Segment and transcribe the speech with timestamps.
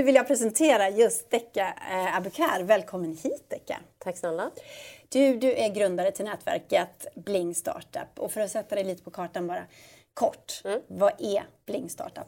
[0.00, 2.62] nu vill jag presentera just Decca eh, Abukar.
[2.62, 3.76] Välkommen hit Decca.
[3.98, 4.50] Tack snälla.
[5.08, 8.18] Du, du är grundare till nätverket Bling Startup.
[8.18, 9.64] Och för att sätta dig lite på kartan bara
[10.14, 10.62] kort.
[10.64, 10.80] Mm.
[10.86, 12.26] Vad är Bling Startup?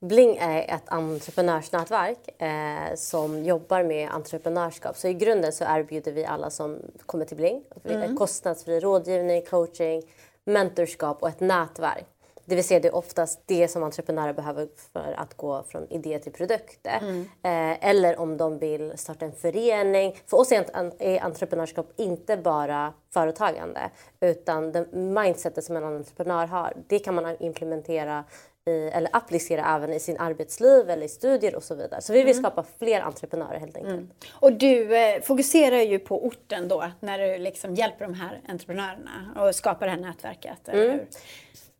[0.00, 4.96] Bling är ett entreprenörsnätverk eh, som jobbar med entreprenörskap.
[4.96, 8.16] Så i grunden så erbjuder vi alla som kommer till Bling mm.
[8.16, 10.02] kostnadsfri rådgivning, coaching,
[10.44, 12.06] mentorskap och ett nätverk.
[12.44, 16.18] Det vill säga det är oftast det som entreprenörer behöver för att gå från idé
[16.18, 16.86] till produkt.
[16.86, 17.20] Mm.
[17.20, 20.16] Eh, eller om de vill starta en förening.
[20.26, 23.90] För oss är entreprenörskap inte bara företagande
[24.20, 28.24] utan det mindsetet som en entreprenör har det kan man implementera
[28.66, 32.02] i, eller applicera även i sin arbetsliv eller i studier och så vidare.
[32.02, 32.42] Så vi vill mm.
[32.42, 33.94] skapa fler entreprenörer helt enkelt.
[33.94, 34.10] Mm.
[34.32, 39.34] Och du eh, fokuserar ju på orten då när du liksom hjälper de här entreprenörerna
[39.36, 40.98] och skapar det här nätverket, eller mm.
[40.98, 41.06] hur?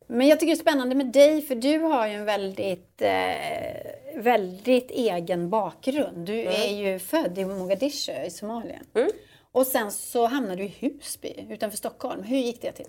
[0.07, 4.21] Men jag tycker det är spännande med dig för du har ju en väldigt, eh,
[4.21, 6.25] väldigt egen bakgrund.
[6.25, 6.53] Du mm.
[6.53, 8.79] är ju född i Mogadishu i Somalia.
[8.93, 9.09] Mm.
[9.51, 12.23] Och sen så hamnade du i Husby utanför Stockholm.
[12.23, 12.87] Hur gick det till?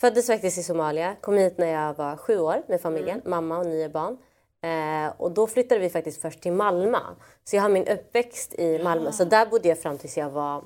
[0.00, 3.30] Föddes faktiskt i Somalia, kom hit när jag var sju år med familjen, mm.
[3.30, 4.18] mamma och nio barn.
[4.62, 6.98] Eh, och då flyttade vi faktiskt först till Malmö.
[7.44, 9.04] Så jag har min uppväxt i Malmö.
[9.04, 9.12] Ja.
[9.12, 10.64] Så där bodde jag fram tills jag var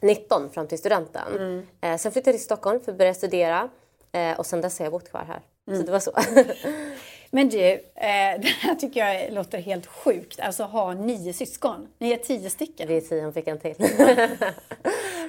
[0.00, 1.36] 19, fram till studenten.
[1.36, 1.66] Mm.
[1.80, 3.68] Eh, sen flyttade jag till Stockholm för att börja studera.
[4.12, 5.40] Eh, och sen dess har jag bott kvar här.
[5.68, 5.80] Mm.
[5.80, 6.12] Så det var så.
[7.30, 7.80] Men du, eh,
[8.40, 10.40] det här tycker jag låter helt sjukt.
[10.40, 11.88] Alltså ha nio syskon.
[11.98, 12.88] Ni är tio stycken.
[12.88, 13.74] Vi är tio, hon fick en till.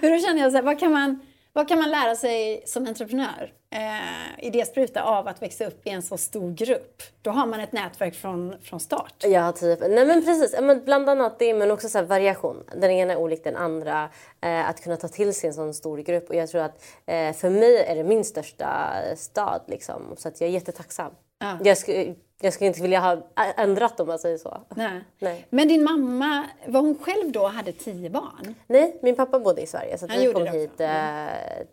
[0.02, 1.20] Hur känner jag, så här, vad kan man
[1.56, 6.02] vad kan man lära sig som entreprenör, eh, idéspruta, av att växa upp i en
[6.02, 7.04] så stor grupp?
[7.22, 9.14] Då har man ett nätverk från, från start.
[9.24, 9.80] Ja, typ.
[9.80, 10.56] Nej men precis.
[10.62, 12.64] Men bland annat det, men också så variation.
[12.76, 14.10] Den ena är olik den andra.
[14.42, 16.30] Eh, att kunna ta till sig en sån stor grupp.
[16.30, 19.62] Och jag tror att eh, för mig är det min största stad.
[19.68, 20.02] Liksom.
[20.18, 21.12] Så att jag är jättetacksam.
[21.40, 21.58] Ja.
[21.64, 23.18] Jag, skulle, jag skulle inte vilja ha
[23.58, 24.58] ändrat om man säger så.
[24.76, 25.02] Nej.
[25.20, 25.46] Nej.
[25.50, 28.56] Men din mamma, var hon själv då hade tio barn?
[28.68, 31.28] Nej, min pappa bodde i Sverige så vi kom hit mm.
[31.28, 31.68] eh,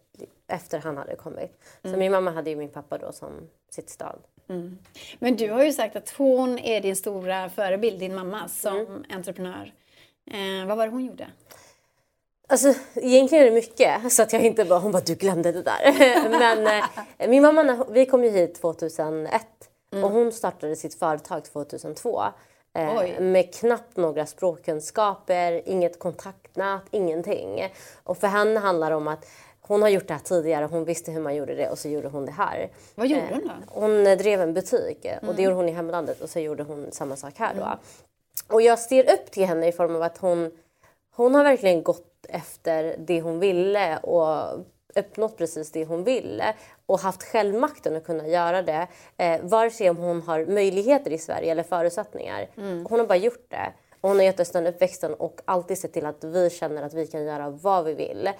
[0.48, 1.60] efter han hade kommit.
[1.82, 2.00] Så mm.
[2.00, 4.18] min mamma hade ju min pappa då som sitt stad.
[4.48, 4.78] Mm.
[5.18, 9.04] Men du har ju sagt att hon är din stora förebild, din mamma, som mm.
[9.10, 9.72] entreprenör.
[10.30, 11.26] Eh, vad var det hon gjorde?
[12.48, 15.62] Alltså egentligen är det mycket så att jag inte bara, hon bara du glömde det
[15.62, 16.28] där.
[16.38, 16.82] Men
[17.18, 19.42] eh, min mamma, vi kom ju hit 2001
[19.92, 20.04] mm.
[20.04, 22.22] och hon startade sitt företag 2002.
[22.74, 27.68] Eh, med knappt några språkkunskaper, inget kontaktnät, ingenting.
[28.04, 29.26] Och för henne handlar det om att
[29.70, 32.08] hon har gjort det här tidigare, hon visste hur man gjorde det och så gjorde
[32.08, 32.70] hon det här.
[32.94, 33.80] Vad gjorde hon då?
[33.80, 35.18] Hon drev en butik mm.
[35.18, 35.44] och det mm.
[35.44, 37.62] gjorde hon i hemlandet och så gjorde hon samma sak här då.
[37.62, 37.78] Mm.
[38.48, 40.50] Och jag ser upp till henne i form av att hon,
[41.16, 44.58] hon har verkligen gått efter det hon ville och
[44.94, 46.54] uppnått precis det hon ville
[46.86, 48.86] och haft självmakten att kunna göra det.
[49.16, 52.48] Eh, vare sig om hon har möjligheter i Sverige eller förutsättningar.
[52.56, 52.86] Mm.
[52.86, 53.72] Hon har bara gjort det.
[54.00, 56.94] Och hon har gett oss den uppväxten och alltid sett till att vi känner att
[56.94, 58.30] vi kan göra vad vi vill.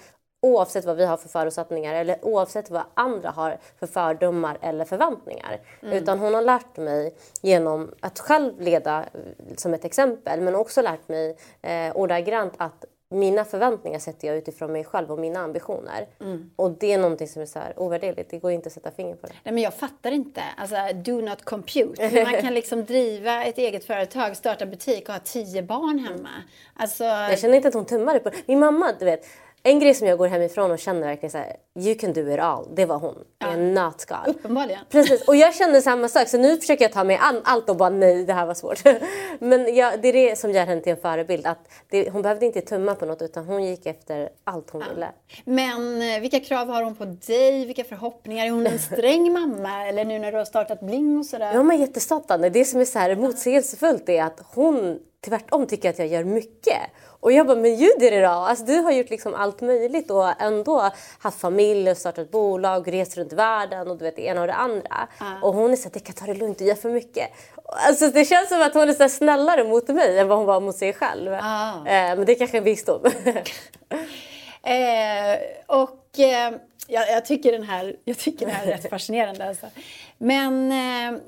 [0.41, 5.59] Oavsett vad vi har för förutsättningar eller oavsett vad andra har för fördomar eller förväntningar.
[5.81, 5.97] Mm.
[5.97, 9.05] Utan hon har lärt mig genom att själv leda
[9.57, 14.71] som ett exempel men också lärt mig eh, ordagrant att mina förväntningar sätter jag utifrån
[14.71, 16.07] mig själv och mina ambitioner.
[16.19, 16.51] Mm.
[16.55, 18.29] Och det är någonting som är så här ovärderligt.
[18.29, 19.33] Det går inte att sätta finger på det.
[19.43, 20.41] Nej, men jag fattar inte.
[20.57, 22.07] Alltså, do not compute.
[22.07, 26.29] Hur man kan liksom driva ett eget företag, starta butik och ha tio barn hemma.
[26.75, 27.03] Alltså...
[27.03, 29.25] Jag känner inte att hon tummade på Min mamma, du vet.
[29.63, 32.39] En grej som jag går hemifrån och känner verkligen så här, you can do it
[32.39, 32.67] all.
[32.75, 33.15] Det var hon.
[33.39, 33.47] Ja.
[33.47, 34.29] En nötskal.
[34.29, 34.79] Uppenbarligen.
[34.89, 35.27] Precis.
[35.27, 36.27] Och jag kände samma sak.
[36.27, 38.81] Så nu försöker jag ta mig an allt och bara nej, det här var svårt.
[39.39, 41.47] Men jag, det är det som gör henne till en förebild.
[41.47, 44.93] Att det, hon behövde inte tumma på något utan hon gick efter allt hon ja.
[44.93, 45.09] ville.
[45.45, 47.65] Men eh, vilka krav har hon på dig?
[47.65, 48.45] Vilka förhoppningar?
[48.45, 49.87] Är hon en sträng mamma?
[49.87, 51.53] Eller nu när du har startat Bling och sådär?
[51.53, 52.49] Ja, men jättestartande.
[52.49, 56.81] Det som är så här motsägelsefullt är att hon tvärtom tycker att jag gör mycket.
[57.21, 58.49] Och jag bara, men ljuger idag?
[58.49, 60.89] Alltså, du har gjort liksom allt möjligt och ändå
[61.19, 64.53] haft familj och startat bolag, rest runt världen och du vet det ena och det
[64.53, 65.07] andra.
[65.21, 65.43] Uh.
[65.43, 67.29] Och hon är så att det kan ta det lugnt, du gör för mycket.
[67.65, 70.59] Alltså, det känns som att hon är så snällare mot mig än vad hon var
[70.59, 71.31] mot sig själv.
[71.31, 71.77] Uh.
[71.77, 73.05] Eh, men det är kanske är en visdom.
[74.63, 75.37] eh,
[75.67, 76.53] och eh,
[76.87, 79.47] jag, jag, tycker den här, jag tycker det här är rätt fascinerande.
[79.47, 79.65] Alltså.
[80.17, 81.19] Men eh,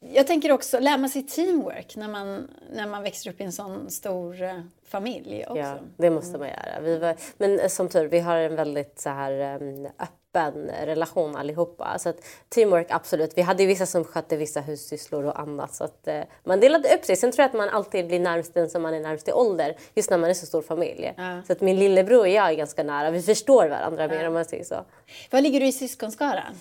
[0.00, 3.52] jag tänker också, lär man sig teamwork när man, när man växer upp i en
[3.52, 5.58] sån stor eh, familj också?
[5.58, 6.80] Ja, det måste man göra.
[6.82, 11.36] Vi var, men eh, som tur vi har en väldigt så här um, öppen relation
[11.36, 11.98] allihopa.
[11.98, 12.16] Så att
[12.48, 13.32] teamwork, absolut.
[13.36, 15.74] Vi hade vissa som skötte vissa hussysslor och annat.
[15.74, 17.16] Så att uh, man delade upp sig.
[17.16, 19.76] Sen tror jag att man alltid blir närmst den som man är närmst i ålder.
[19.94, 21.14] Just när man är så stor familj.
[21.16, 21.42] Ja.
[21.46, 23.10] Så att min lillebror och jag är ganska nära.
[23.10, 24.08] Vi förstår varandra ja.
[24.08, 24.84] mer om man säger så.
[25.30, 26.54] Vad ligger du i syskonskaran?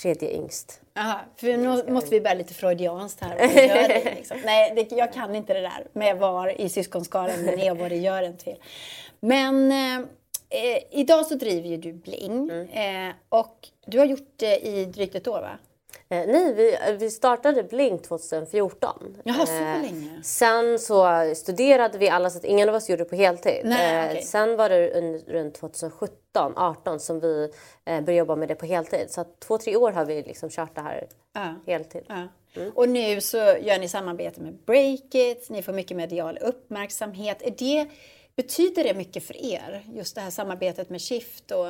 [0.00, 0.80] Tredje yngst.
[0.98, 3.36] Aha, för nu måste vi börja lite freudianskt här.
[3.36, 4.36] Det liksom.
[4.44, 7.90] Nej, det, jag kan inte det där med var i syskonskaran man är och vad
[7.90, 8.56] det gör en till.
[9.20, 13.08] Men eh, idag så driver ju du Bling Mm.
[13.08, 15.58] eh, och du har gjort det i drygt ett år va?
[16.08, 19.16] Eh, nej, vi, vi startade Blink 2014.
[19.24, 20.22] Jaha, så Eh, länge.
[20.22, 23.60] Sen så studerade vi alla så att ingen av oss gjorde det på heltid.
[23.64, 24.22] Nej, Eh.
[24.24, 27.44] Sen var det un- runt 2017, 18 som vi
[27.84, 29.10] eh, började jobba med det på heltid.
[29.10, 31.54] Så att två, tre år har vi liksom kört det här Ja.
[31.66, 32.04] heltid.
[32.08, 32.26] Ja.
[32.74, 37.42] Och nu så gör ni samarbete med Breakit, ni får mycket medial uppmärksamhet.
[37.42, 37.86] Är det,
[38.36, 41.50] betyder det mycket för er, just det här samarbetet med Shift?
[41.50, 41.66] Och...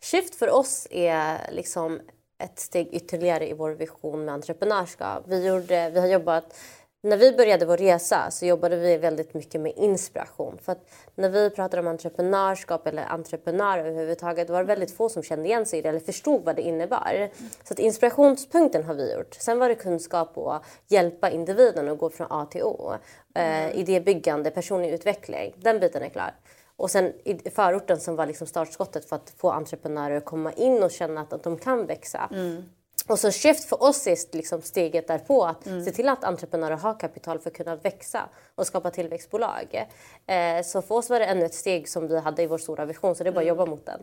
[0.00, 2.00] Shift för oss är liksom
[2.40, 5.22] ett steg ytterligare i vår vision med entreprenörskap.
[5.26, 6.54] Vi, gjorde, vi har jobbat,
[7.02, 10.58] när vi började vår resa så jobbade vi väldigt mycket med inspiration.
[10.62, 15.22] För att när vi pratade om entreprenörskap eller entreprenörer överhuvudtaget var det väldigt få som
[15.22, 17.30] kände igen sig i det eller förstod vad det innebar.
[17.64, 19.34] Så att inspirationspunkten har vi gjort.
[19.34, 22.94] Sen var det kunskap och hjälpa individen att gå från A till O.
[23.34, 25.54] Eh, idébyggande, personlig utveckling.
[25.56, 26.34] Den biten är klar.
[26.80, 30.82] Och sen i förorten som var liksom startskottet för att få entreprenörer att komma in
[30.82, 32.30] och känna att, att de kan växa.
[33.08, 37.00] Och så Shift för oss är liksom steget därpå att se till att entreprenörer har
[37.00, 39.86] kapital för att kunna växa och skapa tillväxtbolag.
[40.26, 42.84] Eh, så för oss var det ännu ett steg som vi hade i vår stora
[42.84, 44.00] vision så det är bara att jobba mot den.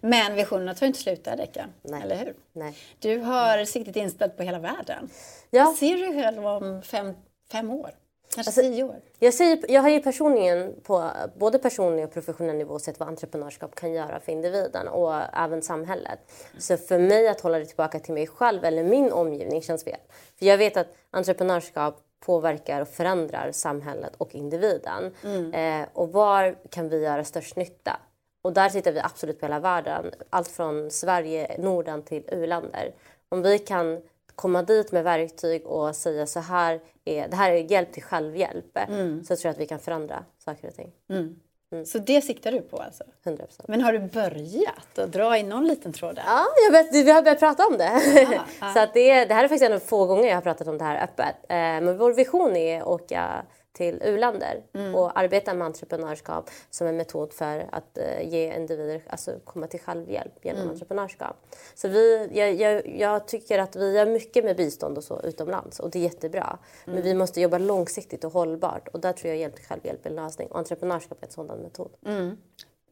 [0.00, 1.48] Men visionerna tar inte slut där.
[1.82, 2.02] Nej.
[2.02, 2.34] Eller hur?
[2.52, 2.76] Nej.
[2.98, 5.10] Du har siktet inställt på hela världen.
[5.50, 5.76] Ja.
[5.78, 7.14] Ser du själv om fem,
[7.52, 7.90] fem år?
[8.34, 9.00] Kanske Alltså, tio år?
[9.18, 13.74] Jag, säger, jag har ju personligen på både personlig och professionell nivå sett vad entreprenörskap
[13.74, 16.18] kan göra för individen och även samhället.
[16.58, 20.00] Så för mig att hålla det tillbaka till mig själv eller min omgivning känns fel.
[20.38, 25.14] För jag vet att entreprenörskap påverkar och förändrar samhället och individen.
[25.52, 28.00] Eh, och var kan vi göra störst nytta?
[28.42, 30.10] Och där tittar vi absolut på hela världen.
[30.30, 32.94] Allt från Sverige, Norden till u-länder.
[33.28, 34.02] Om vi kan
[34.36, 38.78] komma dit med verktyg och säga så här är, det här är hjälp till självhjälp.
[39.26, 40.92] Så tror jag att vi kan förändra saker och ting.
[41.86, 43.04] Så det siktar du på alltså?
[43.24, 43.64] 100%.
[43.68, 46.22] Men har du börjat att dra i någon liten tråd där?
[46.26, 47.92] Ja, jag vet, vi har börjat prata om det.
[48.60, 48.72] ja.
[48.72, 50.78] så att det, det här är faktiskt en av få gånger jag har pratat om
[50.78, 51.36] det här öppet.
[51.48, 54.62] Eh, men vår vision är att åka till u-länder
[54.94, 59.80] och arbeta med entreprenörskap som en metod för att eh, ge individer, alltså komma till
[59.80, 61.36] självhjälp genom entreprenörskap.
[61.74, 65.80] Så vi, jag, jag, jag tycker att vi gör mycket med bistånd och så utomlands
[65.80, 66.58] och det är jättebra.
[66.84, 70.16] Men vi måste jobba långsiktigt och hållbart och där tror jag till självhjälp är en
[70.16, 71.90] lösning och entreprenörskap är en sådan metod.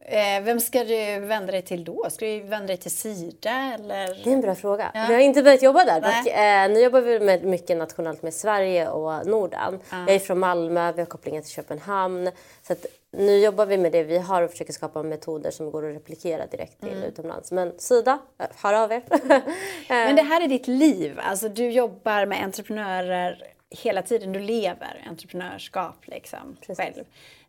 [0.05, 2.07] Eh, vem ska du vända dig till då?
[2.09, 4.23] Ska du vända dig till Sida eller?
[4.23, 4.91] Det är en bra fråga.
[4.93, 6.01] Vi har inte börjat jobba där.
[6.01, 9.79] Dock, eh, nu jobbar vi med mycket nationellt med Sverige och Norden.
[9.89, 12.31] Jag är från Malmö, vi har kopplingar till Köpenhamn.
[12.61, 12.75] Så
[13.11, 16.45] nu jobbar vi med det vi har och försöker skapa metoder som går att replikera
[16.45, 17.51] direkt till utomlands.
[17.51, 19.03] Men Sida, eh, hör av er.
[19.89, 21.19] Men det här är ditt liv.
[21.23, 24.31] Alltså, du jobbar med entreprenörer hela tiden.
[24.31, 27.03] Du lever entreprenörskap liksom, själv.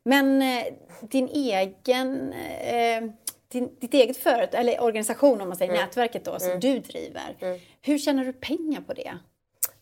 [0.05, 0.65] Men eh,
[1.01, 3.03] din egen, eh,
[3.49, 7.61] din, ditt eget företag, eller organisation om man säger, nätverket då, som du driver.
[7.83, 9.19] Hur tjänar du pengar på det?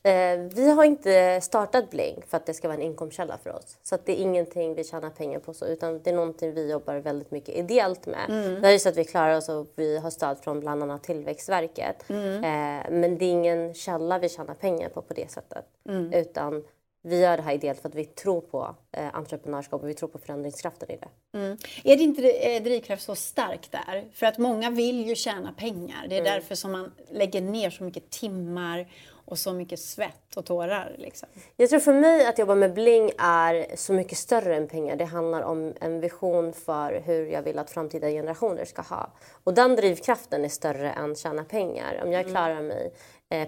[0.04, 3.78] Eh, vi har inte startat Blink för att det ska vara en inkomstkälla för oss.
[3.82, 6.70] Så att det är ingenting vi tjänar pengar på så, utan det är någonting vi
[6.70, 8.24] jobbar väldigt mycket ideellt med.
[8.62, 11.02] Det är ju så att vi klarar oss och vi har stöd från bland annat
[11.02, 12.10] Tillväxtverket.
[12.10, 15.64] Eh, men det är ingen källa vi tjänar pengar på på det sättet.
[16.12, 16.64] Utan
[17.02, 20.08] vi gör det här ideellt för att vi tror på eh, entreprenörskap och vi tror
[20.08, 21.38] på förändringskraften i det.
[21.84, 24.04] Är det inte eh, drivkraft så stark där?
[24.12, 26.06] För att många vill ju tjäna pengar.
[26.08, 28.86] Det är därför som man lägger ner så mycket timmar
[29.24, 30.96] och så mycket svett och tårar.
[30.98, 31.28] Liksom.
[31.56, 34.96] Jag tror för mig att jobba med Bling är så mycket större än pengar.
[34.96, 39.12] Det handlar om en vision för hur jag vill att framtida generationer ska ha.
[39.44, 42.00] Och den drivkraften är större än tjäna pengar.
[42.04, 42.92] Om jag klarar mig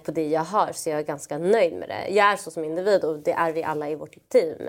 [0.05, 2.09] på det jag har så är jag ganska nöjd med det.
[2.09, 4.69] Jag är så som individ och det är vi alla i vårt team.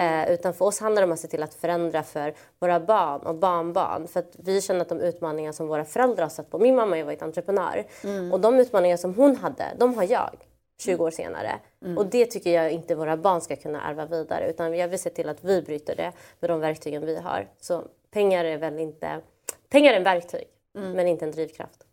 [0.00, 3.20] Eh, utan för oss handlar det om att se till att förändra för våra barn
[3.20, 4.08] och barnbarn.
[4.08, 6.58] För att vi känner att de utmaningar som våra föräldrar har sett på.
[6.58, 7.86] Min mamma har ju varit entreprenör
[8.32, 10.36] och de utmaningar som hon hade, de har jag.
[10.78, 11.58] 20 år senare.
[11.96, 15.10] Och det tycker jag inte våra barn ska kunna ärva vidare utan jag vill se
[15.10, 17.48] till att vi bryter det med de verktygen vi har.
[17.60, 19.20] Så pengar är väl inte...
[19.68, 21.86] Pengar är en verktyg men inte en drivkraft.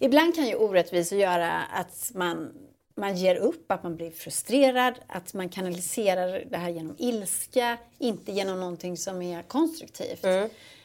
[0.00, 2.52] Ibland kan ju orättvisor göra att man,
[2.94, 8.32] man ger upp, att man blir frustrerad, att man kanaliserar det här genom ilska, inte
[8.32, 10.24] genom någonting som är konstruktivt.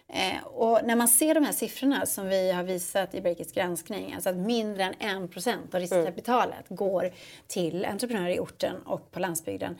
[0.09, 4.13] Eh, och när man ser de här siffrorna som vi har visat i Breakits granskning,
[4.13, 7.11] alltså att mindre än 1 procent av riskkapitalet går
[7.47, 9.77] till entreprenörer i orten och på landsbygden,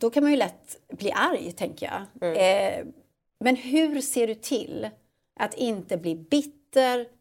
[0.00, 2.36] då kan man ju lätt bli arg, tänker jag.
[2.36, 2.84] Eh,
[3.40, 4.88] men hur ser du till
[5.40, 6.59] att inte bli bitter,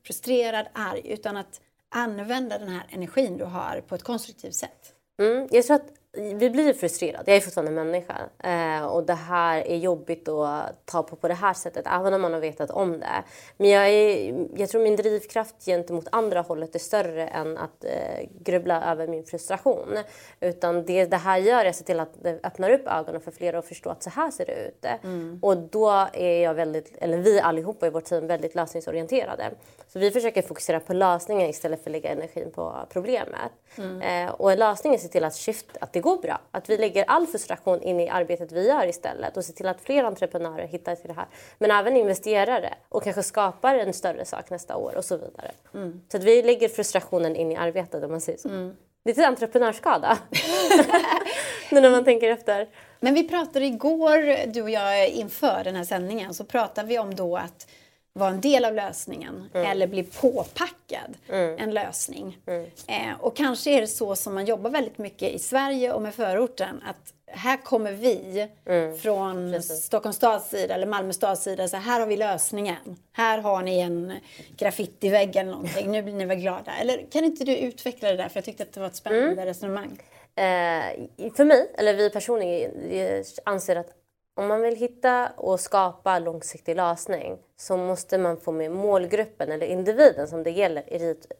[0.05, 4.93] frustrerad, arg, utan att använda den här energin du har på ett konstruktivt sätt?
[5.19, 7.23] Mm, jag tror att vi blir frustrerade.
[7.25, 8.15] Jag är fortfarande människa.
[8.43, 12.21] Eh, och det här är jobbigt att ta på på det här sättet, även om
[12.21, 13.23] man har vetat om det.
[13.57, 18.29] Men jag, är, jag tror min drivkraft gentemot andra hållet är större än att eh,
[18.39, 19.97] grubbla över min frustration.
[20.39, 23.31] Utan det det här gör är att se till att det öppnar upp ögonen för
[23.31, 24.85] fler och förstå att så här ser det ut.
[25.03, 25.39] Mm.
[25.41, 29.51] Och då är jag väldigt, eller vi allihopa i vårt team väldigt lösningsorienterade.
[29.87, 33.51] Så vi försöker fokusera på lösningen istället för att lägga energin på problemet.
[33.77, 34.01] Mm.
[34.01, 36.41] Eh, och lösningen är att se till att, shift, att det går bra.
[36.51, 39.81] Att vi lägger all frustration in i arbetet vi gör istället och ser till att
[39.81, 41.27] fler entreprenörer hittar till det här.
[41.57, 45.51] Men även investerare och kanske skapar en större sak nästa år och så vidare.
[45.73, 46.01] Mm.
[46.11, 48.49] Så att vi lägger frustrationen in i arbetet om man säger så.
[48.49, 48.75] Mm.
[49.05, 50.17] Lite entreprenörskada.
[51.71, 52.67] nu när man tänker efter.
[52.99, 57.15] Men vi pratade igår, du och jag, inför den här sändningen, så pratade vi om
[57.15, 57.67] då att
[58.13, 59.71] vara en del av lösningen mm.
[59.71, 61.59] eller bli påpackad mm.
[61.59, 62.37] en lösning.
[62.45, 62.65] Mm.
[62.87, 66.15] Eh, och kanske är det så som man jobbar väldigt mycket i Sverige och med
[66.15, 68.97] förorten att här kommer vi mm.
[68.97, 69.83] från Precis.
[69.83, 71.67] Stockholms stads sida eller Malmö stads sida.
[71.67, 72.97] Så här har vi lösningen.
[73.11, 74.13] Här har ni en
[74.57, 75.91] graffitivägg eller någonting.
[75.91, 76.71] Nu blir ni väl glada.
[76.81, 78.29] Eller kan inte du utveckla det där?
[78.29, 79.45] För jag tyckte att det var ett spännande mm.
[79.45, 79.99] resonemang.
[80.35, 83.98] Eh, för mig, eller vi personligen, anser att
[84.39, 89.67] om man vill hitta och skapa långsiktig lösning så måste man få med målgruppen eller
[89.67, 91.31] individen som det gäller i rit,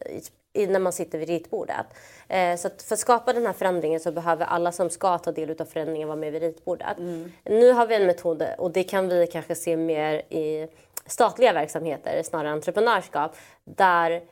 [0.52, 1.86] i, när man sitter vid ritbordet.
[2.28, 5.60] Eh, så för att skapa den här förändringen så behöver alla som ska ta del
[5.60, 6.98] av förändringen vara med vid ritbordet.
[6.98, 7.32] Mm.
[7.44, 10.68] Nu har vi en metod och det kan vi kanske se mer i
[11.06, 14.22] statliga verksamheter snarare entreprenörskap där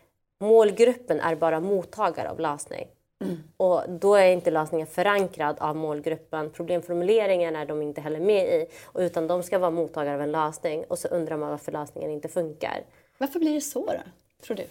[0.40, 2.88] målgruppen är bara mottagare av lösning.
[3.20, 3.36] Mm.
[3.56, 6.50] Och då är inte lösningen förankrad av målgruppen.
[6.50, 8.66] Problemformuleringen är de inte heller med i.
[8.94, 12.28] Utan de ska vara mottagare av en lösning och så undrar man varför lösningen inte
[12.28, 12.80] funkar.
[13.18, 14.00] Varför blir det så då,
[14.42, 14.64] tror du?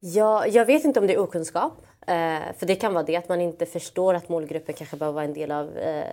[0.00, 1.72] Ja, jag vet inte om det är okunskap.
[2.06, 5.24] Eh, för det kan vara det att man inte förstår att målgruppen kanske behöver vara
[5.24, 6.04] en del av eh,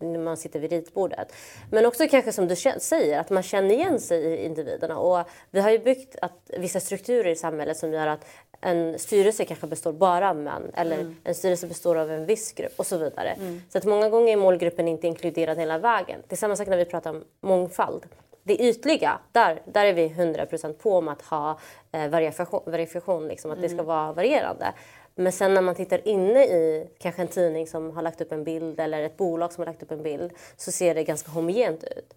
[0.00, 1.32] när man sitter vid ritbordet.
[1.70, 4.98] Men också kanske som du säger, att man känner igen sig i individerna.
[4.98, 8.26] Och vi har ju byggt att, vissa strukturer i samhället som gör att
[8.60, 11.16] en styrelse kanske består bara av män eller mm.
[11.24, 13.28] en styrelse består av en viss grupp och så vidare.
[13.30, 13.62] Mm.
[13.68, 16.22] Så att många gånger är målgruppen inte inkluderad hela vägen.
[16.28, 18.06] Det är samma sak när vi pratar om mångfald.
[18.42, 21.58] Det ytliga, där, där är vi 100% på om att ha
[21.92, 23.62] eh, variation, variation liksom, att mm.
[23.62, 23.86] det ska mm.
[23.86, 24.72] vara varierande.
[25.14, 28.44] Men sen när man tittar inne i kanske en tidning som har lagt upp en
[28.44, 31.84] bild eller ett bolag som har lagt upp en bild så ser det ganska homogent
[31.84, 32.14] ut.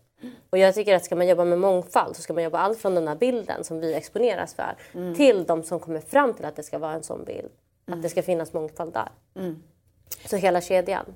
[0.49, 2.95] Och jag tycker att ska man jobba med mångfald så ska man jobba allt från
[2.95, 5.15] den här bilden som vi exponeras för mm.
[5.15, 7.49] till de som kommer fram till att det ska vara en sån bild.
[7.87, 7.99] Mm.
[7.99, 9.09] Att det ska finnas mångfald där.
[9.35, 9.63] Mm.
[10.25, 11.15] Så hela kedjan.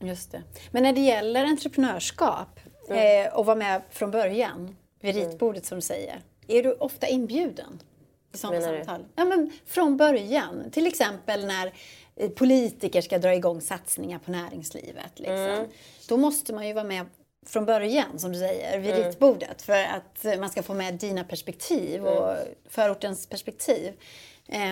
[0.00, 0.42] Just det.
[0.70, 3.26] Men när det gäller entreprenörskap mm.
[3.26, 5.28] eh, och vara med från början vid mm.
[5.28, 6.20] ritbordet som du säger.
[6.48, 7.82] Är du ofta inbjuden
[8.34, 9.04] i sådana samtal?
[9.16, 10.70] Ja, men från början.
[10.72, 11.72] Till exempel när
[12.16, 15.12] eh, politiker ska dra igång satsningar på näringslivet.
[15.18, 15.36] Liksom.
[15.36, 15.66] Mm.
[16.08, 17.06] Då måste man ju vara med
[17.46, 19.04] från början, som du säger, vid mm.
[19.04, 22.46] ritbordet för att man ska få med dina perspektiv och mm.
[22.68, 23.92] förortens perspektiv.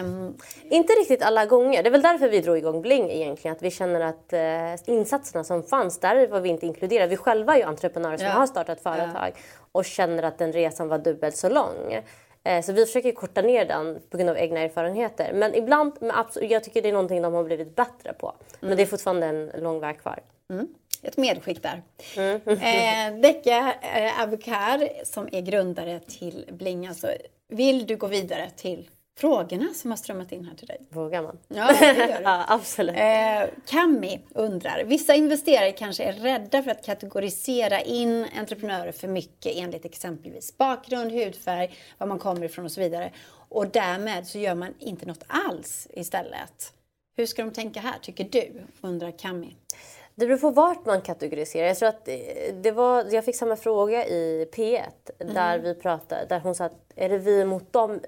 [0.00, 0.36] Um,
[0.70, 1.82] inte riktigt alla gånger.
[1.82, 3.56] Det är väl därför vi drog igång Bling egentligen.
[3.56, 7.10] Att vi känner att eh, insatserna som fanns, där var vi inte inkluderade.
[7.10, 8.32] Vi själva är ju entreprenörer som ja.
[8.32, 9.40] har startat företag ja.
[9.72, 12.02] och känner att den resan var dubbelt så lång.
[12.44, 15.32] Eh, så vi försöker korta ner den på grund av egna erfarenheter.
[15.34, 15.92] Men ibland,
[16.40, 18.26] jag tycker det är någonting de har blivit bättre på.
[18.26, 18.68] Mm.
[18.68, 20.18] Men det är fortfarande en lång väg kvar.
[20.50, 20.68] Mm
[21.06, 21.82] ett medskick där.
[22.16, 22.40] Mm.
[22.46, 26.86] eh, Decca eh, Abukar som är grundare till Bling.
[26.86, 27.08] Alltså,
[27.48, 30.80] vill du gå vidare till frågorna som har strömmat in här till dig?
[30.90, 31.38] Vågar man?
[31.48, 32.96] Ja, det gör ja, absolut.
[32.96, 39.52] Eh, Kami undrar, vissa investerare kanske är rädda för att kategorisera in entreprenörer för mycket
[39.56, 43.12] enligt exempelvis bakgrund, hudfärg, var man kommer ifrån och så vidare.
[43.48, 46.72] Och därmed så gör man inte något alls istället.
[47.16, 48.52] Hur ska de tänka här, tycker du?
[48.80, 49.56] undrar Kami.
[50.18, 51.66] Det beror på vart man kategoriserar.
[51.66, 52.04] Jag tror att
[52.62, 54.82] det var, jag fick samma fråga i P1
[55.18, 55.34] mm.
[55.34, 58.00] där vi pratade, där hon sa att är det vi mot dem,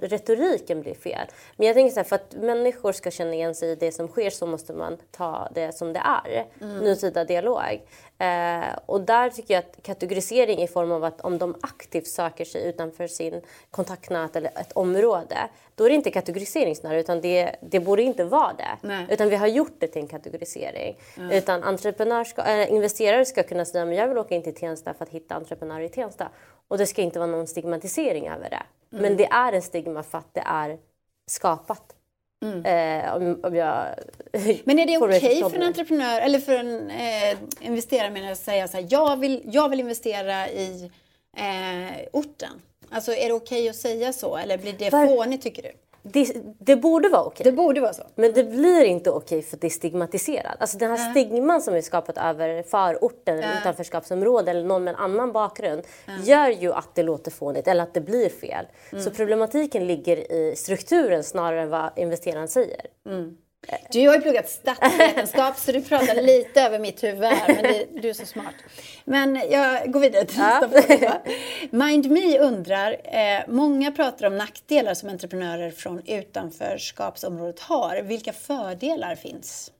[0.00, 1.26] retoriken blir fel.
[1.56, 4.08] Men jag tänker så här, för att människor ska känna igen sig i det som
[4.08, 6.46] sker så måste man ta det som det är.
[6.60, 6.78] Mm.
[6.78, 7.82] Nutida dialog.
[8.18, 12.44] Eh, och där tycker jag att kategorisering i form av att om de aktivt söker
[12.44, 13.40] sig utanför sin
[13.70, 15.36] kontaktnät eller ett område,
[15.74, 18.88] då är det inte kategorisering snarare utan det, det borde inte vara det.
[18.88, 19.06] Nej.
[19.10, 20.98] Utan vi har gjort det till en kategorisering.
[21.16, 21.30] Mm.
[21.30, 24.94] Utan entreprenör ska, äh, investerare ska kunna säga att jag vill åka in till Tensta
[24.94, 26.28] för att hitta entreprenörer i Tensta.
[26.70, 28.62] Och det ska inte vara någon stigmatisering över det.
[28.92, 29.02] Mm.
[29.02, 30.78] Men det är en stigma för att det är
[31.26, 31.96] skapat.
[32.42, 32.64] Mm.
[32.64, 33.86] Eh, om, om jag
[34.64, 38.38] Men är det okej okay för en entreprenör eller för en eh, investerare menar, att
[38.38, 40.90] säga så här, jag vill, jag vill investera i
[41.36, 42.62] eh, orten?
[42.90, 45.06] Alltså är det okej okay att säga så eller blir det Var...
[45.06, 45.72] fånigt tycker du?
[46.02, 47.44] Det, det borde vara okej.
[47.44, 48.02] Det borde vara så.
[48.14, 50.56] Men det blir inte okej för det är stigmatiserat.
[50.58, 55.00] Alltså den här stigman som vi skapat över förorten, eller utanförskapsområde eller någon med en
[55.00, 55.82] annan bakgrund
[56.24, 58.66] gör ju att det låter fånigt eller att det blir fel.
[59.04, 62.86] Så problematiken ligger i strukturen snarare än vad investeraren säger.
[63.90, 67.86] Du har ju pluggat statsvetenskap så du pratar lite över mitt huvud här, men det,
[68.00, 68.54] du är så smart.
[69.04, 71.20] Men jag går vidare till nästa fråga.
[71.70, 78.02] MindMe undrar, eh, många pratar om nackdelar som entreprenörer från utanförskapsområdet har.
[78.02, 79.72] Vilka fördelar finns?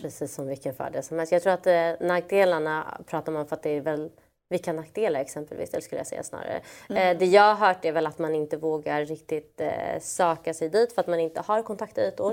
[0.00, 1.32] Precis som vilken fördel som helst.
[1.32, 4.10] Jag tror att eh, nackdelarna pratar man för att det är väl
[4.48, 6.60] vilka nackdelar exempelvis, eller skulle jag säga snarare.
[6.88, 10.68] Eh, det jag har hört är väl att man inte vågar riktigt eh, söka sig
[10.68, 12.32] dit för att man inte har kontaktytor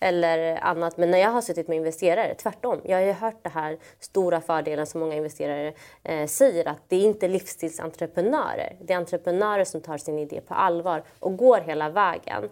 [0.00, 0.96] eller annat.
[0.96, 2.80] Men när jag har suttit med investerare, tvärtom.
[2.84, 6.96] Jag har ju hört det här stora fördelen som många investerare eh, säger att det
[6.96, 8.76] är inte livsstilsentreprenörer.
[8.80, 12.44] Det är entreprenörer som tar sin idé på allvar och går hela vägen.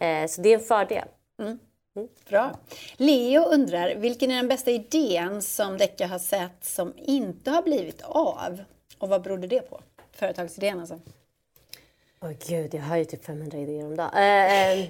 [0.00, 1.08] Eh, så det är en fördel.
[2.28, 2.58] Bra.
[2.96, 8.02] Leo undrar, vilken är den bästa idén som Decca har sett som inte har blivit
[8.02, 8.64] av?
[8.98, 9.80] Och vad berodde det på?
[10.12, 11.00] Företagsidén alltså.
[12.20, 14.10] Åh gud, jag har ju typ 500 idéer om dagen.
[14.14, 14.86] Eh, eh,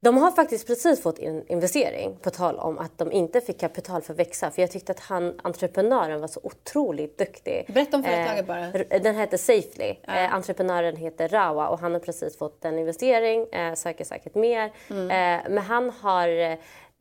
[0.00, 4.02] de har faktiskt precis fått en investering på tal om att de inte fick kapital
[4.02, 4.50] för att växa.
[4.50, 7.64] För jag tyckte att han, entreprenören var så otroligt duktig.
[7.74, 8.98] Berätta om företaget Eh, bara.
[8.98, 9.94] Den heter Safely.
[10.08, 14.72] Eh, entreprenören heter Rawa och han har precis fått en investering, eh, söker säkert mer.
[14.90, 15.10] Mm.
[15.10, 16.58] Eh, men han har eh,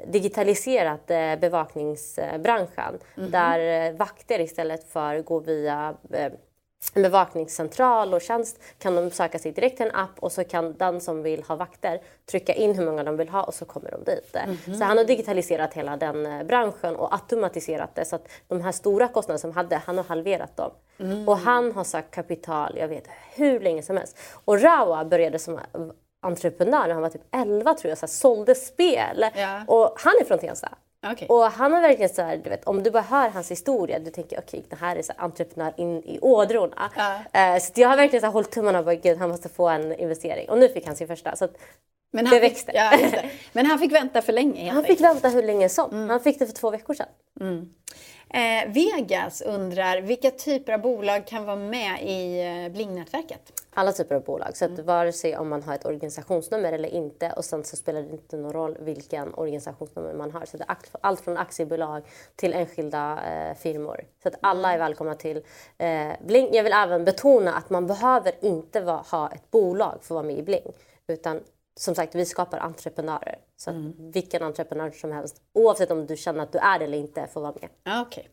[0.08, 3.32] digitaliserat eh, bevakningsbranschen Mhm.
[3.32, 3.60] där
[3.90, 5.96] eh, vakter istället för att gå via
[6.94, 10.74] en bevakningscentral och tjänst kan de söka sig direkt till en app och så kan
[10.78, 12.02] den som vill ha vakter
[12.32, 14.36] trycka in hur många de vill ha och så kommer de dit.
[14.78, 18.72] Så han har digitaliserat hela den eh, branschen och automatiserat det så att de här
[18.72, 20.72] stora kostnaderna som han hade, han har halverat dem.
[21.28, 24.18] Och han har sökt kapital, jag vet hur länge som helst.
[24.46, 25.60] Och Rawa började som
[26.22, 29.26] entreprenör när han var typ 11 tror jag, så här, sålde spel.
[29.36, 29.64] Ja.
[29.68, 30.70] Och han är från Tensta.
[31.12, 31.28] Okej.
[31.28, 34.12] Och han har verkligen så här, du vet, om du bara hör hans historia, du
[34.12, 36.92] tänker okej, det här är så entreprenör in i ådrorna.
[36.96, 37.40] Ja.
[37.40, 39.70] Eh, så jag har verkligen så här, hållit tummarna och bara, gud, han måste få
[39.70, 40.50] en investering.
[40.50, 41.36] Och nu fick han sin första.
[41.36, 41.48] Så
[42.12, 42.72] Men det han fick, växte.
[42.76, 43.30] ja, just det.
[43.54, 45.92] Men han fick vänta för länge han fick vänta hur länge som.
[45.92, 46.10] Mm.
[46.10, 47.70] Han fick det för två veckor sedan.
[48.36, 53.40] Eh, Vegas undrar, vilka typer av bolag kan vara med i eh, Bling-nätverket?
[53.74, 54.58] Alla typer av bolag.
[54.58, 54.86] Så att Mm.
[54.86, 58.38] vare sig om man har ett organisationsnummer eller inte och sen så spelar det inte
[58.38, 60.46] någon roll vilken organisationsnummer man har.
[60.46, 62.04] Så det är allt från aktiebolag
[62.36, 64.04] till enskilda eh, firmor.
[64.24, 64.82] Så att alla Mm.
[64.82, 65.42] är välkomna till
[65.78, 66.50] eh, Bling.
[66.54, 70.24] Jag vill även betona att man behöver inte va- ha ett bolag för att vara
[70.24, 70.72] med i Bling.
[71.08, 71.40] Utan
[71.80, 73.36] som sagt, vi skapar entreprenörer.
[73.58, 74.12] Så Mm.
[74.12, 77.42] vilken entreprenör som helst, oavsett om du känner att du är det eller inte, får
[77.42, 77.70] vara med.
[77.84, 78.30] Ja, Okej.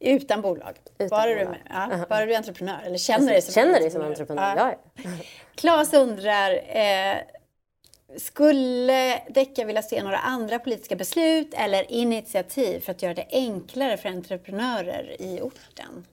[0.00, 0.80] Utan bolag?
[0.98, 1.56] Utan bara, Du, bolag.
[1.70, 2.82] ja, bara du är entreprenör?
[2.86, 4.74] Eller känner dig som Känner dig som entreprenör, ja.
[4.96, 5.10] ja.
[5.54, 7.16] Claes undrar, eh,
[8.16, 13.96] skulle Deca vilja se några andra politiska beslut eller initiativ för att göra det enklare
[13.96, 16.06] för entreprenörer i orten?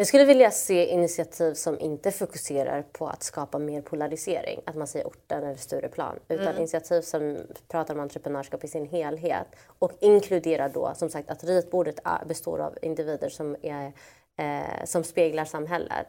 [0.00, 4.86] Jag skulle vilja se initiativ som inte fokuserar på att skapa mer polarisering, att man
[4.86, 9.46] säger orten eller Stureplan, utan initiativ som pratar om entreprenörskap i sin helhet
[9.78, 13.92] och inkluderar då som sagt att ritbordet består av individer som är
[14.40, 16.06] Eh, som speglar samhället.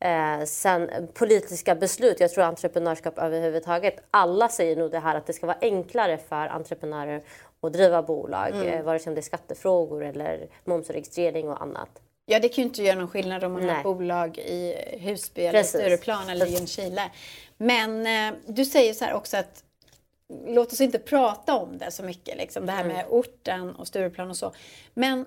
[0.00, 5.32] Eh, sen politiska beslut, jag tror entreprenörskap överhuvudtaget, alla säger nog det här att det
[5.32, 7.22] ska vara enklare för entreprenörer
[7.60, 12.00] att driva bolag, eh, vare sig om det är skattefrågor eller momsregistrering och annat.
[12.26, 13.76] Ja, det kan ju inte göra någon skillnad om man har Nej.
[13.76, 15.80] ett bolag i Husby eller Precis.
[15.80, 17.10] Stureplan eller Ljungskile.
[17.56, 19.64] Men eh, du säger så här också att
[20.46, 24.30] låt oss inte prata om det så mycket, liksom, det här med orten och Stureplan
[24.30, 24.52] och så.
[24.94, 25.26] Men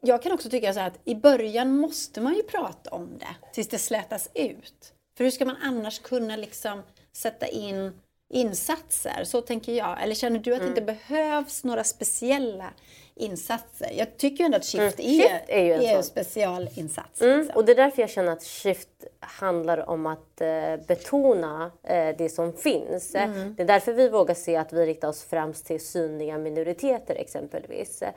[0.00, 3.68] jag kan också tycka så att i början måste man ju prata om det tills
[3.68, 4.92] det slätas ut.
[5.16, 8.00] För hur ska man annars kunna liksom sätta in
[8.32, 9.24] insatser?
[9.24, 10.02] Så tänker jag.
[10.02, 12.70] Eller känner du att det inte behövs några speciella
[13.14, 13.90] insatser?
[13.96, 16.02] Jag tycker ju ändå att Shift, är, Shift är ju en en sån.
[16.02, 17.20] specialinsats.
[17.22, 17.56] Mm, liksom.
[17.56, 18.88] och det är därför jag känner att Shift
[19.20, 23.14] handlar om att eh, betona eh, det som finns.
[23.14, 23.54] Mm.
[23.56, 28.02] Det är därför vi vågar se att vi riktar oss främst till synliga minoriteter exempelvis.
[28.02, 28.10] Eh,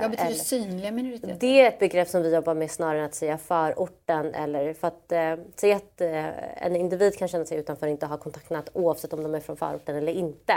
[0.00, 1.36] Vad betyder eller- synliga minoriteter?
[1.40, 4.88] det är ett begrepp som vi jobbar med snarare än att säga förorten eller för
[4.88, 8.68] att eh, säga att eh, en individ kan känna sig utanför och inte ha kontaktnät
[8.72, 10.54] oavsett om de är från förorten eller inte.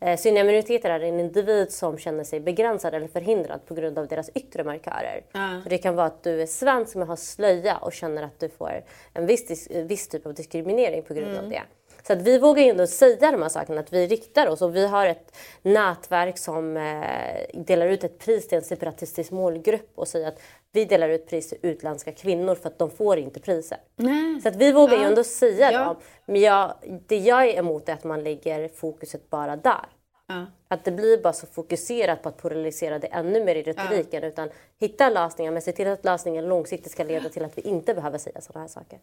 [0.00, 4.06] Eh, synliga minoriteter är en individ som känner sig begränsad eller förhindrad på grund av
[4.06, 5.24] deras yttre markörer.
[5.62, 8.48] Så Det kan vara att du är svensk men har slöja och känner att du
[8.48, 11.62] får en viss, viss typ av diskriminering på grund av det.
[12.06, 14.76] Så att vi vågar ju ändå säga de här sakerna, att vi riktar oss och
[14.76, 20.08] vi har ett nätverk som eh, delar ut ett pris till en separatistisk målgrupp och
[20.08, 20.40] säger att
[20.72, 23.78] vi delar ut pris till utländska kvinnor för att de får inte priser.
[23.96, 24.40] Nej.
[24.40, 25.08] Så att vi vågar ju Ja.
[25.08, 25.84] ändå säga Ja.
[25.84, 25.96] dem.
[26.26, 26.74] Men jag,
[27.06, 29.86] det jag är emot är att man lägger fokuset bara där.
[30.32, 30.46] Ja.
[30.68, 34.24] Att det blir bara så fokuserat på att polarisera det ännu mer i retoriken.
[34.24, 37.94] Utan hitta lösningar men se till att lösningen långsiktigt ska leda till att vi inte
[37.94, 38.98] behöver säga sådana här saker.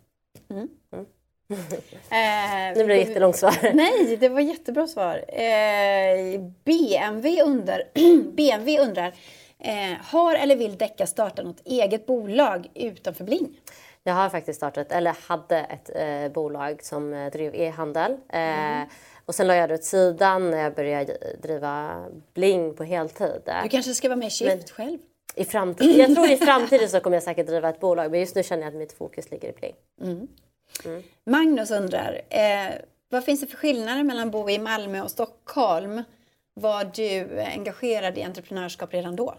[1.51, 1.57] Eh,
[2.75, 3.55] Nu blir det jättelångt svar.
[3.73, 5.25] Nej, det var jättebra svar.
[5.27, 7.83] Eh, BMW, undrar,
[8.31, 9.13] BMW undrar,
[9.59, 13.59] eh, har eller vill Decca starta något eget bolag utanför Bling?
[14.03, 18.11] Jag har faktiskt startat, eller hade ett bolag som drev e-handel.
[18.29, 18.81] Eh,
[19.29, 23.41] Och sen la jag det åt sidan när jag började driva Bling på heltid.
[23.45, 24.97] Eh, Du kanske ska vara med i Shift själv?
[25.35, 28.35] I framtiden, jag tror i framtiden så kommer jag säkert driva ett bolag men just
[28.35, 30.27] nu känner jag att mitt fokus ligger i Bling.
[31.25, 32.73] Magnus undrar, eh,
[33.09, 36.03] vad finns det för skillnader mellan att bo i Malmö och Stockholm?
[36.53, 39.35] Var du engagerad i entreprenörskap redan då?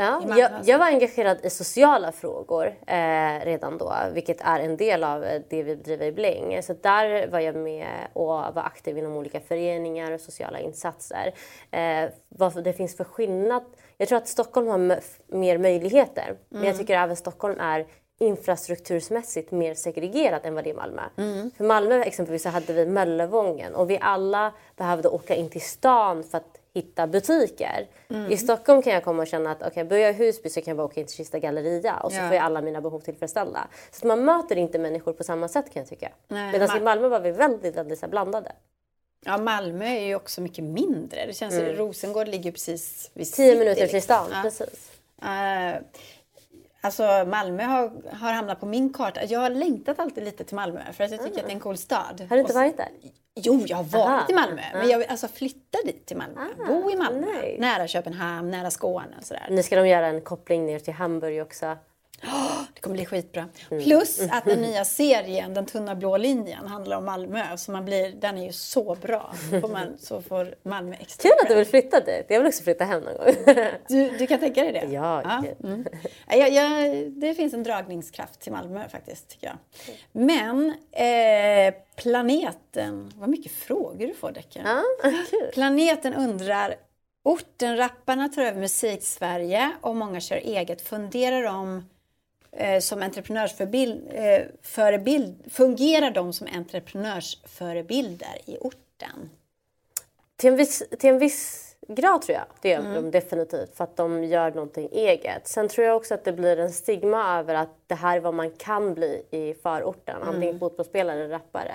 [0.00, 5.04] Ja, jag, jag var engagerad i sociala frågor eh, redan då, vilket är en del
[5.04, 6.62] av eh, det vi driver i Bling.
[6.62, 11.34] Så där var jag med och var aktiv inom olika föreningar och sociala insatser.
[11.70, 13.62] Eh, vad det finns för skillnad?
[13.96, 17.86] Jag tror att Stockholm har mer möjligheter, men jag tycker även Stockholm är
[18.18, 21.02] infrastruktursmässigt mer segregerat än vad det är i Malmö.
[21.56, 26.24] För Malmö exempelvis så hade vi Möllevången och vi alla behövde åka in till stan
[26.24, 27.86] för att hitta butiker.
[28.30, 30.70] I Stockholm kan jag komma och känna att okay, bor jag i Husby så kan
[30.70, 32.26] jag bara åka in till Kista galleria och så Ja.
[32.28, 33.68] får jag alla mina behov tillfredsställda.
[33.90, 36.08] Så man möter inte människor på samma sätt kan jag tycka.
[36.28, 38.52] Nej, Medan i Ma- Malmö var vi väldigt, väldigt så blandade.
[39.24, 41.26] Ja, Malmö är ju också mycket mindre.
[41.26, 44.00] Det känns Rosengård ligger precis vid Tio minuter till liksom.
[44.00, 44.40] stan, Ja.
[44.42, 44.90] precis.
[45.22, 45.82] Eh,
[46.80, 49.24] alltså Malmö har, har hamnat på min karta.
[49.24, 51.60] Jag har längtat alltid lite till Malmö för att jag tycker att det är en
[51.60, 52.26] cool stad.
[52.28, 52.88] Har du inte så- varit där?
[53.34, 54.26] Jo, jag har varit Aha.
[54.28, 54.62] i Malmö.
[54.74, 56.40] Men jag vill alltså flytta dit till Malmö.
[56.66, 57.26] Bo i Malmö.
[57.26, 57.56] nice.
[57.60, 59.46] Nära Köpenhamn, nära Skåne och sådär.
[59.50, 61.76] Nu ska de göra en koppling ner till Hamburg också.
[62.74, 63.48] Det kommer bli skitbra.
[63.70, 63.84] Mm.
[63.84, 67.56] Plus att den nya serien, Den tunna blå linjen, handlar om Malmö.
[67.56, 69.34] Så man blir, den är ju så bra.
[69.60, 72.26] Får man, så får Malmö extra Kul att du vill flytta dit.
[72.28, 73.34] Jag vill också flytta hem någon gång.
[73.88, 74.86] Du, du kan tänka dig det?
[74.92, 75.70] Ja, gud.
[75.72, 75.86] mm.
[76.28, 79.56] Ja, jag, jag, det finns en dragningskraft till Malmö faktiskt, tycker jag.
[80.12, 83.12] Men eh, planeten...
[83.16, 84.62] Vad mycket frågor du får, Decken.
[84.66, 84.82] ja,
[85.30, 85.50] kul.
[85.52, 86.74] Planeten undrar...
[87.22, 90.82] Ortenrapparna tar över musik-Sverige och många kör eget.
[90.82, 91.82] Funderar de eh,
[92.80, 94.42] som entreprenörsförebild, eh,
[95.50, 99.30] fungerar de som entreprenörsförebilder i orten?
[100.36, 102.44] Till en, viss, till en viss grad tror jag.
[102.62, 102.94] Det gör Mm.
[102.94, 103.76] de definitivt.
[103.76, 105.48] För att de gör någonting eget.
[105.48, 108.34] Sen tror jag också att det blir en stigma över att det här är vad
[108.34, 110.16] man kan bli i förorten.
[110.16, 110.28] Mm.
[110.28, 111.74] Antingen fotbollsspelare eller rappare.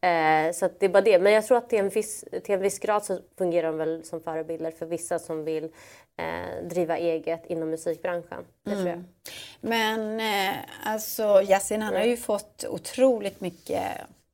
[0.00, 1.18] Eh, så det är bara det.
[1.18, 4.04] Men jag tror att till en, viss, till en viss grad så fungerar de väl
[4.04, 5.64] som förebilder för vissa som vill
[6.16, 8.44] eh, driva eget inom musikbranschen.
[8.64, 9.04] Det tror jag.
[9.60, 13.82] Men eh, alltså Yasin han har ju fått otroligt mycket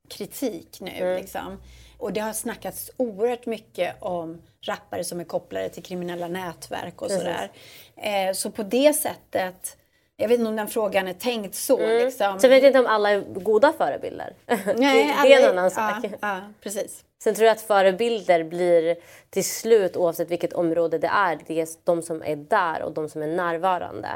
[0.09, 1.17] kritik nu.
[1.17, 1.61] Liksom.
[1.99, 7.11] Och det har snackats oerhört mycket om rappare som är kopplade till kriminella nätverk och
[7.11, 7.51] sådär.
[7.97, 9.77] Eh, så på det sättet,
[10.17, 11.79] jag vet inte om den frågan är tänkt så.
[11.79, 12.41] Liksom.
[12.41, 14.35] Sen vet jag inte om alla är goda förebilder.
[14.77, 15.95] Nej, det, är en annan sak.
[16.03, 17.05] Ja, ja, precis.
[17.23, 18.97] Sen tror jag att förebilder blir
[19.31, 23.09] till slut, oavsett vilket område det är, det är de som är där och de
[23.09, 24.09] som är närvarande.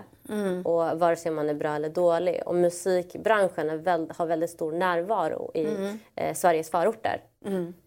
[0.65, 2.43] Och vare sig man är bra eller dålig.
[2.47, 5.67] Och musikbranschen väl, har väldigt stor närvaro i
[6.17, 7.21] eh, Sveriges förorter.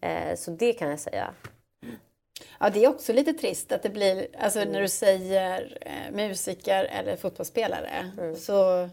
[0.00, 1.30] Eh, så det kan jag säga.
[2.60, 6.84] Ja, det är också lite trist att det blir, alltså när du säger eh, musiker
[6.84, 8.88] eller fotbollsspelare, så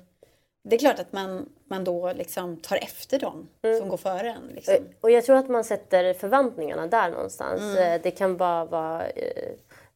[0.63, 3.47] det är klart att man, man då liksom tar efter dem
[3.79, 4.47] som går före en.
[4.55, 4.75] Liksom.
[5.01, 7.61] Och jag tror att man sätter förväntningarna där någonstans.
[7.77, 9.51] Eh, Det kan bara vara eh,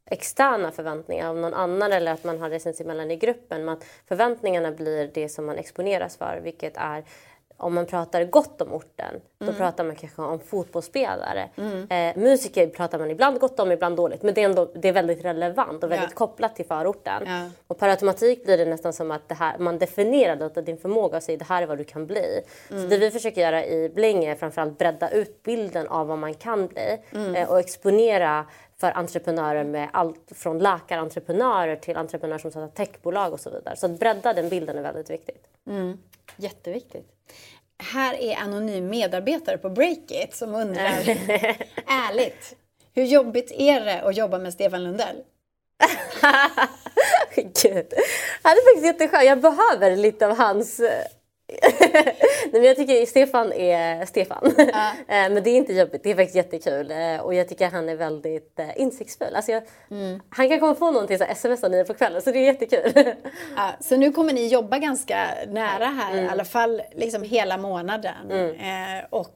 [0.05, 3.65] externa förväntningar av någon annan eller att man har det sinsemellan i gruppen.
[3.65, 7.03] Men att förväntningarna blir det som man exponeras för, vilket är
[7.57, 11.49] om man pratar gott om orten, då pratar man kanske om fotbollsspelare.
[11.89, 14.23] Eh, musiker pratar man ibland gott om, ibland dåligt.
[14.23, 16.15] Men det är, ändå, det är väldigt relevant och väldigt Ja.
[16.15, 17.23] kopplat till förorten.
[17.25, 17.49] Ja.
[17.67, 21.17] Och per automatik blir det nästan som att det här, man definierar det, din förmåga
[21.17, 22.41] och säger det här är vad du kan bli.
[22.69, 26.33] Så det vi försöker göra i Bling är framförallt bredda ut bilden av vad man
[26.33, 26.97] kan bli
[27.35, 28.45] eh, och exponera
[28.77, 33.75] för entreprenörer med allt från läkarentreprenörer till entreprenörer som startar techbolag och så vidare.
[33.75, 35.45] Så att bredda den bilden är väldigt viktigt.
[36.37, 37.07] Jätteviktigt.
[37.77, 40.83] Här är anonym medarbetare på Breakit som undrar,
[41.87, 42.55] ärligt,
[42.93, 45.15] hur jobbigt är det att jobba med Stefan Lundell?
[47.35, 47.93] Gud.
[48.41, 49.25] Han är faktiskt jätteskön.
[49.25, 50.81] Jag behöver lite av hans...
[51.47, 54.53] Nej, men jag tycker Stefan är Stefan.
[54.57, 54.91] Ja.
[55.07, 56.91] Eh, men det är inte jobbigt, det är faktiskt jättekul.
[56.91, 59.35] Eh, och jag tycker han är väldigt eh, insiktsfull.
[59.35, 60.21] Alltså jag, mm.
[60.29, 63.13] Han kan komma få någonting så smsa nio på kvällen så det är jättekul.
[63.55, 66.25] Ja, så nu kommer ni jobba ganska nära här, mm.
[66.25, 68.31] i alla fall liksom hela månaden.
[68.31, 69.05] Mm.
[69.09, 69.35] och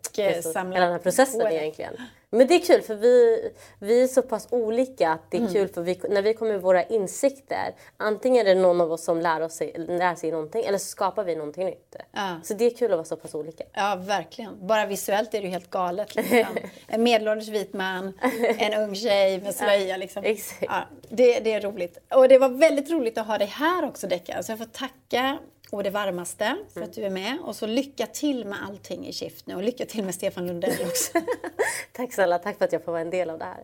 [0.54, 1.94] samla Hela den här processen egentligen.
[2.32, 5.54] Men det är kul för vi, vi är så pass olika att det är mm.
[5.54, 9.04] kul för vi, när vi kommer med våra insikter antingen är det någon av oss
[9.04, 11.96] som lär, oss, lär sig någonting eller så skapar vi någonting nytt.
[12.12, 12.40] Ja.
[12.44, 13.64] Så det är kul att vara så pass olika.
[13.74, 14.68] Ja, verkligen.
[14.68, 16.16] Bara visuellt är det ju helt galet.
[16.16, 16.58] Liksom.
[16.88, 18.14] en medelålders vit man,
[18.58, 19.98] en ung tjej med slöja.
[19.98, 20.36] Liksom.
[20.62, 21.98] Ja, det, det är roligt.
[22.14, 24.44] Och det var väldigt roligt att ha dig här också Decka.
[24.44, 25.38] Så jag får tacka
[25.72, 27.38] och det varmaste för att du är med.
[27.44, 30.82] Och så lycka till med allting i Shift nu och lycka till med Stefan Lundell
[30.88, 31.12] också.
[31.92, 33.64] tack snälla, tack för att jag får vara en del av det här.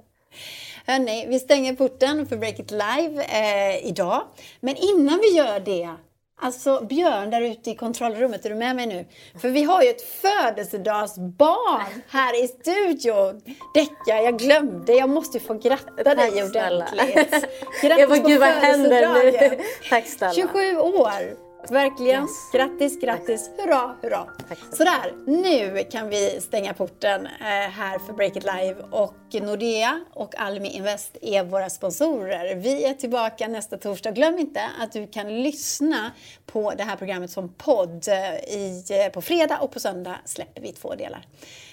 [0.85, 4.21] Hörni, vi stänger porten för Break It Live eh, idag.
[4.59, 5.89] Men innan vi gör det
[6.37, 9.05] Alltså Björn där ute i kontrollrummet, är du med mig nu?
[9.41, 13.41] För vi har ju ett födelsedagsbarn här i studion.
[13.73, 17.31] Decka, jag glömde, jag måste ju få gratta Tack, dig ordentligt.
[17.81, 19.63] Grattis jag bara, på gud vad händer nu?
[19.89, 20.33] Tack snälla.
[20.33, 21.44] 27 år.
[21.69, 22.23] Verkligen.
[22.23, 22.51] Yes.
[22.51, 23.49] Grattis, grattis.
[23.57, 24.27] Hurra, hurra.
[24.71, 28.75] Sådär, nu kan vi stänga porten eh, här för Break It Live.
[28.91, 32.55] Och Nordea och Almi Invest är våra sponsorer.
[32.55, 34.11] Vi är tillbaka nästa torsdag.
[34.11, 36.11] Glöm inte att du kan lyssna
[36.45, 38.07] på det här programmet som podd.
[38.07, 41.25] Eh, I, eh, på fredag och på söndag släpper vi två delar.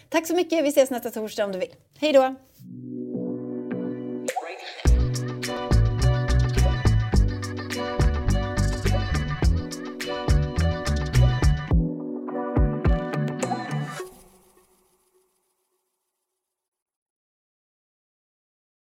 [0.09, 0.65] Tack så mycket.
[0.65, 1.75] Vi ses nästa torsdag om du vill.
[1.99, 2.35] Hej då!